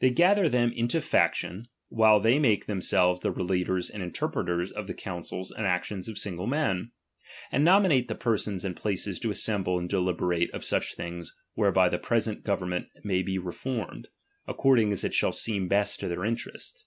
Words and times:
They 0.00 0.08
gather 0.08 0.48
them 0.48 0.72
m\.o 0.74 0.98
faction, 1.00 1.68
while 1.90 2.20
they 2.20 2.38
make 2.38 2.64
themselves 2.64 3.20
the 3.20 3.30
relators 3.30 3.90
and 3.92 4.02
interpreters 4.02 4.72
of 4.72 4.86
the 4.86 4.94
counsels 4.94 5.50
and 5.52 5.66
ac 5.66 5.82
tions 5.84 6.08
of 6.08 6.16
single 6.16 6.46
men, 6.46 6.92
and 7.52 7.66
nominate 7.66 8.08
the 8.08 8.14
persons 8.14 8.64
and 8.64 8.74
places 8.74 9.18
to 9.18 9.30
assemble 9.30 9.78
and 9.78 9.86
deliberate 9.90 10.50
of 10.52 10.64
such 10.64 10.94
things 10.94 11.36
whereby 11.52 11.90
the 11.90 11.98
present 11.98 12.44
government 12.44 12.86
may 13.04 13.20
be 13.20 13.36
reformed, 13.36 14.08
according 14.46 14.90
as 14.90 15.04
it 15.04 15.12
shall 15.12 15.32
seem 15.32 15.68
best 15.68 16.00
to 16.00 16.08
their 16.08 16.24
interests. 16.24 16.86